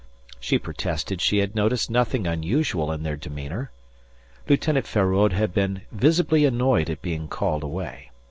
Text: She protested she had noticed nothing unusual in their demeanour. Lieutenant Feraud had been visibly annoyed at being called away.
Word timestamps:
She 0.39 0.57
protested 0.57 1.21
she 1.21 1.37
had 1.37 1.53
noticed 1.53 1.91
nothing 1.91 2.25
unusual 2.25 2.91
in 2.91 3.03
their 3.03 3.15
demeanour. 3.15 3.69
Lieutenant 4.49 4.87
Feraud 4.87 5.31
had 5.31 5.53
been 5.53 5.81
visibly 5.91 6.43
annoyed 6.43 6.89
at 6.89 7.03
being 7.03 7.27
called 7.27 7.61
away. 7.61 8.09